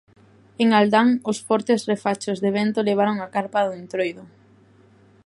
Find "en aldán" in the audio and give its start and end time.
0.61-1.09